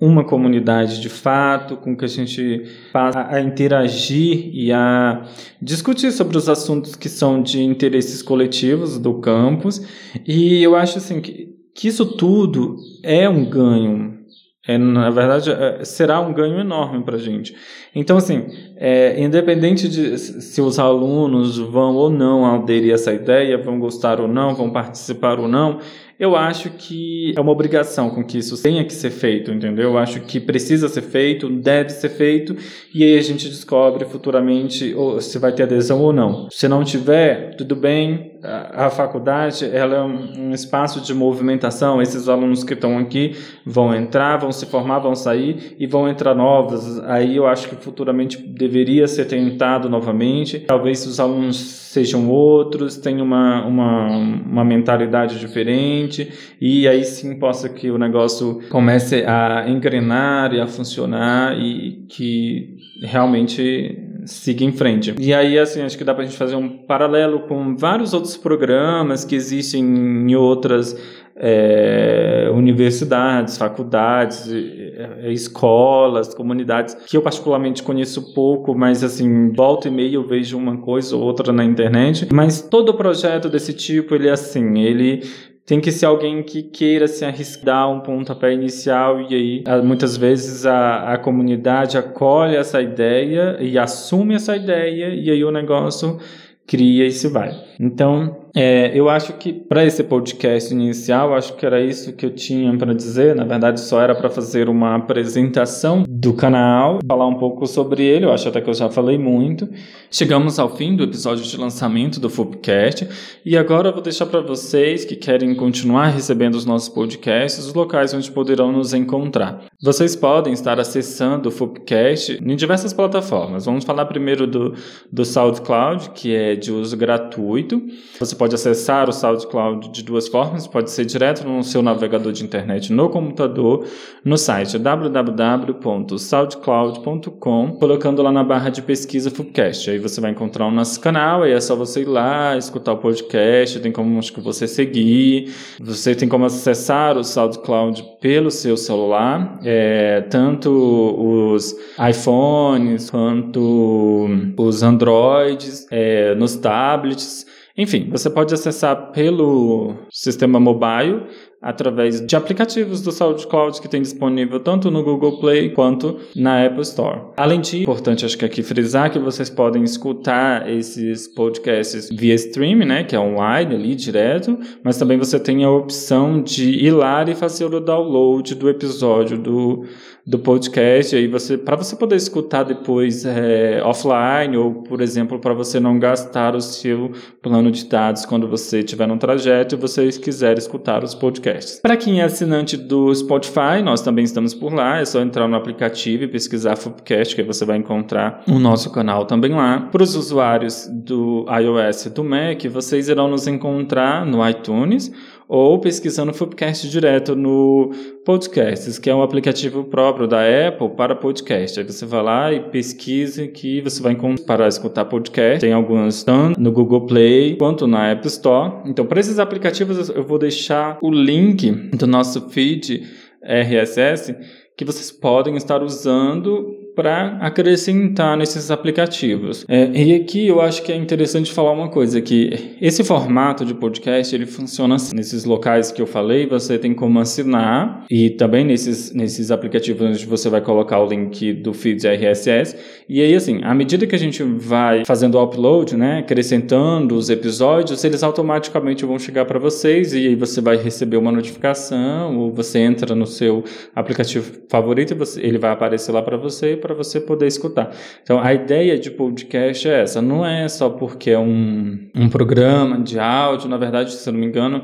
uma 0.00 0.22
comunidade 0.22 1.00
de 1.00 1.08
fato, 1.08 1.76
com 1.76 1.96
que 1.96 2.04
a 2.04 2.08
gente 2.08 2.64
passe 2.92 3.18
a 3.18 3.40
interagir 3.40 4.50
e 4.52 4.70
a 4.70 5.24
discutir 5.60 6.12
sobre 6.12 6.36
os 6.36 6.48
assuntos 6.48 6.94
que 6.94 7.08
são 7.08 7.42
de 7.42 7.62
interesses 7.62 8.22
coletivos 8.22 8.98
do 8.98 9.20
campus. 9.20 9.80
E 10.26 10.62
eu 10.62 10.76
acho 10.76 10.98
assim 10.98 11.20
que, 11.20 11.48
que 11.74 11.88
isso 11.88 12.16
tudo 12.16 12.76
é 13.02 13.28
um 13.28 13.44
ganho. 13.44 14.18
É, 14.66 14.76
na 14.76 15.08
verdade, 15.08 15.50
é, 15.50 15.82
será 15.82 16.20
um 16.20 16.34
ganho 16.34 16.60
enorme 16.60 17.02
para 17.02 17.16
a 17.16 17.18
gente. 17.18 17.56
Então, 17.94 18.18
assim, 18.18 18.46
é, 18.80 19.20
independente 19.20 19.88
de 19.88 20.16
se 20.16 20.60
os 20.60 20.78
alunos 20.78 21.58
vão 21.58 21.96
ou 21.96 22.08
não 22.08 22.46
aderir 22.46 22.92
a 22.92 22.94
essa 22.94 23.12
ideia, 23.12 23.58
vão 23.58 23.80
gostar 23.80 24.20
ou 24.20 24.28
não, 24.28 24.54
vão 24.54 24.70
participar 24.70 25.40
ou 25.40 25.48
não, 25.48 25.80
eu 26.18 26.34
acho 26.34 26.70
que 26.70 27.32
é 27.36 27.40
uma 27.40 27.52
obrigação 27.52 28.10
com 28.10 28.24
que 28.24 28.38
isso 28.38 28.60
tenha 28.60 28.84
que 28.84 28.92
ser 28.92 29.10
feito, 29.10 29.52
entendeu? 29.52 29.90
Eu 29.90 29.98
acho 29.98 30.20
que 30.20 30.40
precisa 30.40 30.88
ser 30.88 31.02
feito, 31.02 31.48
deve 31.48 31.90
ser 31.90 32.08
feito, 32.08 32.56
e 32.92 33.04
aí 33.04 33.16
a 33.16 33.22
gente 33.22 33.48
descobre 33.48 34.04
futuramente 34.04 34.94
se 35.20 35.38
vai 35.38 35.52
ter 35.52 35.62
adesão 35.62 36.00
ou 36.00 36.12
não. 36.12 36.48
Se 36.50 36.66
não 36.66 36.82
tiver, 36.82 37.54
tudo 37.54 37.76
bem, 37.76 38.32
a, 38.42 38.90
faculdade 38.90 39.64
ela 39.64 39.96
é 39.96 40.02
um, 40.02 40.52
espaço 40.52 41.00
de 41.00 41.14
movimentação. 41.14 42.02
Esses 42.02 42.28
alunos 42.28 42.64
que 42.64 42.74
estão 42.74 42.98
aqui 42.98 43.36
vão 43.64 43.94
entrar, 43.94 44.38
vão 44.38 44.50
se 44.50 44.66
formar, 44.66 44.98
vão 44.98 45.14
sair 45.14 45.76
e 45.78 45.86
vão 45.86 46.08
entrar 46.08 46.34
novos. 46.34 46.98
Aí 47.04 47.36
eu 47.36 47.46
acho 47.46 47.68
que 47.68 47.76
futuramente 47.76 48.38
deveria 48.68 49.08
ser 49.08 49.24
tentado 49.24 49.88
novamente. 49.88 50.60
Talvez 50.60 51.06
os 51.06 51.18
alunos 51.18 51.56
sejam 51.56 52.28
outros, 52.28 52.98
tenham 52.98 53.24
uma, 53.24 53.64
uma, 53.64 54.08
uma 54.08 54.64
mentalidade 54.64 55.40
diferente 55.40 56.30
e 56.60 56.86
aí 56.86 57.02
sim 57.02 57.38
possa 57.38 57.68
que 57.68 57.90
o 57.90 57.98
negócio 57.98 58.60
comece 58.68 59.24
a 59.26 59.64
engrenar 59.68 60.52
e 60.52 60.60
a 60.60 60.66
funcionar 60.66 61.58
e 61.58 62.04
que 62.08 62.76
realmente 63.02 64.07
siga 64.28 64.64
em 64.64 64.72
frente. 64.72 65.14
E 65.18 65.32
aí, 65.32 65.58
assim, 65.58 65.82
acho 65.82 65.96
que 65.96 66.04
dá 66.04 66.14
pra 66.14 66.24
gente 66.24 66.36
fazer 66.36 66.54
um 66.54 66.68
paralelo 66.68 67.40
com 67.40 67.76
vários 67.76 68.12
outros 68.12 68.36
programas 68.36 69.24
que 69.24 69.34
existem 69.34 69.82
em 69.82 70.34
outras 70.36 70.96
é, 71.34 72.50
universidades, 72.52 73.56
faculdades, 73.56 74.50
é, 74.52 75.32
escolas, 75.32 76.34
comunidades, 76.34 76.94
que 77.06 77.16
eu 77.16 77.22
particularmente 77.22 77.82
conheço 77.82 78.34
pouco, 78.34 78.74
mas 78.74 79.04
assim, 79.04 79.52
volta 79.52 79.88
e 79.88 79.90
meia 79.90 80.16
eu 80.16 80.26
vejo 80.26 80.58
uma 80.58 80.78
coisa 80.78 81.16
ou 81.16 81.22
outra 81.22 81.52
na 81.52 81.64
internet. 81.64 82.28
Mas 82.32 82.60
todo 82.60 82.94
projeto 82.94 83.48
desse 83.48 83.72
tipo, 83.72 84.14
ele 84.14 84.28
é 84.28 84.32
assim, 84.32 84.78
ele 84.80 85.22
tem 85.68 85.82
que 85.82 85.92
ser 85.92 86.06
alguém 86.06 86.42
que 86.42 86.62
queira 86.62 87.06
se 87.06 87.26
arriscar 87.26 87.92
um 87.92 88.00
pontapé 88.00 88.54
inicial 88.54 89.20
e 89.20 89.34
aí 89.34 89.82
muitas 89.84 90.16
vezes 90.16 90.64
a, 90.64 91.12
a 91.12 91.18
comunidade 91.18 91.98
acolhe 91.98 92.56
essa 92.56 92.80
ideia 92.80 93.58
e 93.60 93.78
assume 93.78 94.34
essa 94.34 94.56
ideia 94.56 95.08
e 95.14 95.30
aí 95.30 95.44
o 95.44 95.50
negócio 95.50 96.18
cria 96.66 97.06
e 97.06 97.12
se 97.12 97.28
vai. 97.28 97.54
Então, 97.78 98.37
é, 98.54 98.90
eu 98.94 99.08
acho 99.08 99.34
que 99.34 99.52
para 99.52 99.84
esse 99.84 100.02
podcast 100.02 100.72
inicial, 100.72 101.34
acho 101.34 101.54
que 101.54 101.64
era 101.64 101.80
isso 101.80 102.12
que 102.12 102.26
eu 102.26 102.30
tinha 102.30 102.76
para 102.76 102.94
dizer. 102.94 103.34
Na 103.34 103.44
verdade, 103.44 103.80
só 103.80 104.00
era 104.00 104.14
para 104.14 104.30
fazer 104.30 104.68
uma 104.68 104.96
apresentação 104.96 106.04
do 106.08 106.32
canal, 106.32 106.98
falar 107.06 107.26
um 107.26 107.34
pouco 107.34 107.66
sobre 107.66 108.04
ele. 108.04 108.24
Eu 108.24 108.32
acho 108.32 108.48
até 108.48 108.60
que 108.60 108.68
eu 108.68 108.74
já 108.74 108.88
falei 108.88 109.18
muito. 109.18 109.68
Chegamos 110.10 110.58
ao 110.58 110.74
fim 110.74 110.96
do 110.96 111.04
episódio 111.04 111.44
de 111.44 111.56
lançamento 111.56 112.18
do 112.18 112.30
Fupcast 112.30 113.06
e 113.44 113.56
agora 113.56 113.88
eu 113.88 113.92
vou 113.92 114.02
deixar 114.02 114.26
para 114.26 114.40
vocês 114.40 115.04
que 115.04 115.16
querem 115.16 115.54
continuar 115.54 116.08
recebendo 116.08 116.54
os 116.54 116.64
nossos 116.64 116.88
podcasts 116.88 117.66
os 117.66 117.74
locais 117.74 118.14
onde 118.14 118.30
poderão 118.30 118.72
nos 118.72 118.94
encontrar. 118.94 119.64
Vocês 119.82 120.16
podem 120.16 120.52
estar 120.52 120.80
acessando 120.80 121.48
o 121.48 121.52
Fupcast 121.52 122.38
em 122.42 122.56
diversas 122.56 122.92
plataformas. 122.92 123.66
Vamos 123.66 123.84
falar 123.84 124.06
primeiro 124.06 124.46
do, 124.46 124.74
do 125.12 125.24
SoundCloud, 125.24 126.10
que 126.10 126.34
é 126.34 126.56
de 126.56 126.72
uso 126.72 126.96
gratuito. 126.96 127.82
Você 128.18 128.34
pode 128.38 128.54
acessar 128.54 129.08
o 129.08 129.12
SoundCloud 129.12 129.88
de 129.90 130.02
duas 130.02 130.28
formas, 130.28 130.66
pode 130.66 130.90
ser 130.90 131.04
direto 131.04 131.46
no 131.46 131.62
seu 131.62 131.82
navegador 131.82 132.32
de 132.32 132.42
internet 132.44 132.90
no 132.92 133.10
computador, 133.10 133.84
no 134.24 134.38
site 134.38 134.78
www.soundcloud.com, 134.78 137.72
colocando 137.72 138.22
lá 138.22 138.30
na 138.30 138.44
barra 138.44 138.70
de 138.70 138.80
pesquisa 138.80 139.28
Fupcast. 139.30 139.90
Aí 139.90 139.98
você 139.98 140.20
vai 140.20 140.30
encontrar 140.30 140.66
o 140.66 140.70
nosso 140.70 141.00
canal, 141.00 141.42
aí 141.42 141.50
é 141.52 141.60
só 141.60 141.74
você 141.74 142.02
ir 142.02 142.08
lá, 142.08 142.56
escutar 142.56 142.92
o 142.92 142.98
podcast, 142.98 143.80
tem 143.80 143.90
como 143.90 144.16
acho 144.18 144.32
que 144.32 144.40
você 144.40 144.68
seguir, 144.68 145.52
você 145.80 146.14
tem 146.14 146.28
como 146.28 146.44
acessar 146.44 147.18
o 147.18 147.24
SoundCloud 147.24 148.04
pelo 148.20 148.50
seu 148.50 148.76
celular, 148.76 149.58
é, 149.64 150.20
tanto 150.30 150.70
os 150.70 151.74
iPhones 152.08 153.10
quanto 153.10 154.28
os 154.56 154.82
Androids, 154.82 155.86
é, 155.90 156.34
nos 156.34 156.56
tablets, 156.56 157.47
enfim, 157.78 158.10
você 158.10 158.28
pode 158.28 158.52
acessar 158.52 159.12
pelo 159.12 159.94
sistema 160.10 160.58
mobile 160.58 161.28
através 161.60 162.24
de 162.24 162.36
aplicativos 162.36 163.02
do 163.02 163.10
SoundCloud 163.10 163.80
que 163.80 163.88
tem 163.88 164.00
disponível 164.00 164.60
tanto 164.60 164.90
no 164.90 165.02
Google 165.02 165.40
Play 165.40 165.70
quanto 165.70 166.18
na 166.36 166.64
Apple 166.64 166.82
Store. 166.82 167.20
Além 167.36 167.60
disso, 167.60 167.82
importante 167.82 168.24
acho 168.24 168.38
que 168.38 168.44
aqui 168.44 168.62
frisar 168.62 169.10
que 169.10 169.18
vocês 169.18 169.50
podem 169.50 169.82
escutar 169.82 170.70
esses 170.70 171.26
podcasts 171.26 172.08
via 172.10 172.34
stream, 172.34 172.78
né, 172.86 173.02
que 173.02 173.16
é 173.16 173.20
online 173.20 173.74
ali 173.74 173.94
direto, 173.94 174.56
mas 174.84 174.98
também 174.98 175.18
você 175.18 175.38
tem 175.40 175.64
a 175.64 175.70
opção 175.70 176.40
de 176.40 176.70
ir 176.70 176.92
lá 176.92 177.24
e 177.28 177.34
fazer 177.34 177.64
o 177.64 177.80
download 177.80 178.54
do 178.54 178.68
episódio 178.68 179.36
do, 179.36 179.84
do 180.24 180.38
podcast 180.38 181.16
aí 181.16 181.26
você 181.26 181.58
para 181.58 181.76
você 181.76 181.96
poder 181.96 182.16
escutar 182.16 182.62
depois 182.62 183.24
é, 183.24 183.82
offline 183.82 184.56
ou 184.56 184.82
por 184.82 185.00
exemplo 185.00 185.38
para 185.40 185.52
você 185.54 185.80
não 185.80 185.98
gastar 185.98 186.54
o 186.54 186.60
seu 186.60 187.10
plano 187.42 187.70
de 187.70 187.86
dados 187.86 188.24
quando 188.24 188.46
você 188.46 188.78
estiver 188.78 189.08
no 189.08 189.18
trajeto 189.18 189.74
e 189.74 189.78
vocês 189.78 190.16
quiserem 190.16 190.58
escutar 190.58 191.02
os 191.02 191.14
podcasts 191.14 191.47
podcasts. 191.48 191.80
Para 191.80 191.96
quem 191.96 192.20
é 192.20 192.24
assinante 192.24 192.76
do 192.76 193.14
Spotify, 193.14 193.82
nós 193.82 194.00
também 194.00 194.24
estamos 194.24 194.54
por 194.54 194.72
lá. 194.72 194.98
É 194.98 195.04
só 195.04 195.20
entrar 195.20 195.48
no 195.48 195.56
aplicativo 195.56 196.24
e 196.24 196.28
pesquisar 196.28 196.76
Fupcast, 196.76 197.34
que 197.34 197.42
você 197.42 197.64
vai 197.64 197.78
encontrar 197.78 198.42
o 198.46 198.58
nosso 198.58 198.90
canal 198.90 199.24
também 199.24 199.52
lá. 199.52 199.88
Para 199.90 200.02
os 200.02 200.14
usuários 200.14 200.88
do 200.92 201.46
iOS 201.48 202.06
e 202.06 202.10
do 202.10 202.24
Mac, 202.24 202.64
vocês 202.70 203.08
irão 203.08 203.28
nos 203.28 203.46
encontrar 203.46 204.24
no 204.26 204.46
iTunes 204.48 205.10
ou 205.48 205.78
pesquisando 205.78 206.34
Fupcast 206.34 206.88
direto 206.90 207.34
no 207.34 207.90
Podcasts, 208.24 208.98
que 208.98 209.08
é 209.08 209.14
um 209.14 209.22
aplicativo 209.22 209.84
próprio 209.84 210.28
da 210.28 210.42
Apple 210.68 210.90
para 210.90 211.16
podcast. 211.16 211.80
Aí 211.80 211.86
você 211.86 212.04
vai 212.04 212.22
lá 212.22 212.52
e 212.52 212.60
pesquisa 212.60 213.48
que 213.48 213.80
você 213.80 214.02
vai 214.02 214.12
encontrar 214.12 214.44
para 214.44 214.68
escutar 214.68 215.06
podcast. 215.06 215.60
Tem 215.60 215.72
alguns 215.72 216.22
tanto 216.22 216.60
no 216.60 216.70
Google 216.70 217.06
Play 217.06 217.56
quanto 217.56 217.86
na 217.86 218.10
App 218.10 218.26
Store. 218.26 218.82
Então, 218.84 219.06
para 219.06 219.20
esses 219.20 219.38
aplicativos, 219.38 220.10
eu 220.10 220.22
vou 220.22 220.38
deixar 220.38 220.98
o 221.00 221.10
link 221.10 221.70
do 221.96 222.06
nosso 222.06 222.50
feed 222.50 223.02
RSS 223.42 224.34
que 224.76 224.84
vocês 224.84 225.10
podem 225.10 225.56
estar 225.56 225.82
usando 225.82 226.72
para 226.98 227.38
acrescentar 227.40 228.36
nesses 228.36 228.72
aplicativos. 228.72 229.64
É, 229.68 229.88
e 229.94 230.16
aqui 230.16 230.48
eu 230.48 230.60
acho 230.60 230.82
que 230.82 230.90
é 230.90 230.96
interessante 230.96 231.52
falar 231.52 231.70
uma 231.70 231.88
coisa 231.88 232.20
que 232.20 232.76
esse 232.80 233.04
formato 233.04 233.64
de 233.64 233.72
podcast 233.72 234.34
ele 234.34 234.46
funciona 234.46 234.96
assim. 234.96 235.14
nesses 235.14 235.44
locais 235.44 235.92
que 235.92 236.02
eu 236.02 236.08
falei 236.08 236.48
você 236.48 236.76
tem 236.76 236.92
como 236.92 237.20
assinar 237.20 238.04
e 238.10 238.30
também 238.30 238.64
nesses 238.64 239.14
nesses 239.14 239.52
aplicativos 239.52 240.08
onde 240.08 240.26
você 240.26 240.48
vai 240.48 240.60
colocar 240.60 240.98
o 240.98 241.06
link 241.06 241.52
do 241.52 241.72
feed 241.72 242.04
RSS 242.04 242.76
e 243.08 243.22
aí 243.22 243.32
assim 243.32 243.60
à 243.62 243.72
medida 243.76 244.04
que 244.04 244.16
a 244.16 244.18
gente 244.18 244.42
vai 244.42 245.04
fazendo 245.04 245.36
o 245.36 245.44
upload, 245.44 245.96
né, 245.96 246.18
acrescentando 246.18 247.14
os 247.14 247.30
episódios, 247.30 248.02
eles 248.02 248.24
automaticamente 248.24 249.06
vão 249.06 249.20
chegar 249.20 249.44
para 249.44 249.60
vocês 249.60 250.12
e 250.14 250.26
aí 250.26 250.34
você 250.34 250.60
vai 250.60 250.76
receber 250.76 251.16
uma 251.16 251.30
notificação 251.30 252.36
ou 252.36 252.52
você 252.52 252.80
entra 252.80 253.14
no 253.14 253.24
seu 253.24 253.62
aplicativo 253.94 254.50
favorito 254.68 255.12
e 255.12 255.14
você, 255.14 255.40
ele 255.40 255.58
vai 255.58 255.70
aparecer 255.70 256.10
lá 256.10 256.20
para 256.22 256.36
você 256.36 256.76
para 256.88 256.96
você 256.96 257.20
poder 257.20 257.46
escutar. 257.46 257.94
Então, 258.22 258.40
a 258.40 258.52
ideia 258.52 258.98
de 258.98 259.10
podcast 259.10 259.86
é 259.86 260.02
essa, 260.02 260.22
não 260.22 260.44
é 260.44 260.66
só 260.68 260.90
porque 260.90 261.30
é 261.30 261.38
um, 261.38 262.08
um 262.14 262.28
programa 262.28 262.98
de 263.00 263.18
áudio, 263.18 263.68
na 263.68 263.76
verdade, 263.76 264.12
se 264.12 264.28
eu 264.28 264.32
não 264.32 264.40
me 264.40 264.46
engano, 264.46 264.82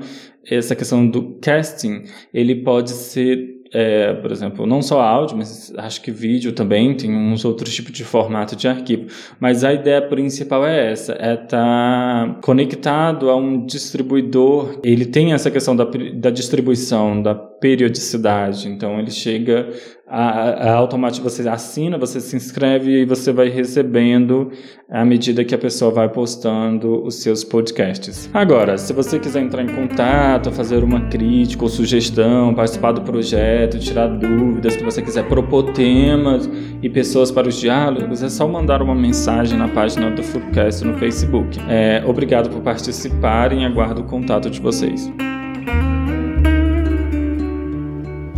essa 0.49 0.77
questão 0.77 1.09
do 1.09 1.39
casting, 1.41 2.05
ele 2.33 2.57
pode 2.57 2.91
ser 2.91 3.55
é, 3.75 4.13
por 4.15 4.31
exemplo, 4.31 4.67
não 4.67 4.81
só 4.81 5.01
áudio, 5.01 5.37
mas 5.37 5.75
acho 5.77 6.01
que 6.01 6.13
vídeo 6.13 6.53
também, 6.53 6.97
tem 6.97 7.13
uns 7.13 7.45
outros 7.45 7.75
tipos 7.75 7.91
de 7.91 8.05
formato 8.05 8.55
de 8.55 8.69
arquivo. 8.69 9.07
Mas 9.41 9.65
a 9.65 9.75
ideia 9.75 10.01
principal 10.01 10.65
é 10.65 10.93
essa, 10.93 11.13
é 11.15 11.35
estar 11.35 11.49
tá 11.49 12.39
conectado 12.41 13.29
a 13.29 13.37
um 13.37 13.67
distribuidor. 13.67 14.79
Ele 14.85 15.05
tem 15.05 15.33
essa 15.33 15.51
questão 15.51 15.75
da, 15.75 15.85
da 16.15 16.31
distribuição, 16.31 17.21
da 17.21 17.35
periodicidade. 17.61 18.69
Então 18.69 18.99
ele 18.99 19.11
chega 19.11 19.69
a, 20.07 20.71
a 20.71 20.75
automático, 20.75 21.29
você 21.29 21.49
assina, 21.49 21.97
você 21.97 22.21
se 22.21 22.37
inscreve 22.37 23.03
e 23.03 23.05
você 23.05 23.33
vai 23.33 23.49
recebendo 23.49 24.51
à 24.91 25.05
medida 25.05 25.45
que 25.45 25.55
a 25.55 25.59
pessoa 25.59 25.91
vai 25.91 26.09
postando 26.09 27.03
os 27.05 27.17
seus 27.17 27.43
podcasts. 27.43 28.29
Agora, 28.35 28.77
se 28.77 28.93
você 28.93 29.19
quiser 29.19 29.41
entrar 29.41 29.63
em 29.63 29.75
contato, 29.75 30.53
fazer 30.53 30.85
uma 30.85 31.09
crítica 31.09 31.65
ou 31.65 31.71
sugestão, 31.71 32.55
participar 32.55 32.93
do 32.93 33.01
projeto, 33.01 33.79
tirar 33.79 34.09
dúvidas, 34.09 34.75
se 34.75 34.85
você 34.85 35.01
quiser 35.01 35.27
propor 35.27 35.73
temas 35.73 36.49
e 36.83 36.89
pessoas 36.89 37.31
para 37.31 37.49
os 37.49 37.59
diálogos, 37.59 38.23
é 38.23 38.29
só 38.29 38.47
mandar 38.47 38.83
uma 38.83 38.95
mensagem 38.95 39.59
na 39.59 39.69
página 39.69 40.11
do 40.11 40.23
Foodcast 40.23 40.85
no 40.85 40.95
Facebook. 40.99 41.59
É, 41.69 42.03
obrigado 42.07 42.51
por 42.51 42.61
participarem 42.61 43.63
e 43.63 43.65
aguardo 43.65 44.03
o 44.03 44.05
contato 44.05 44.51
de 44.51 44.61
vocês. 44.61 45.11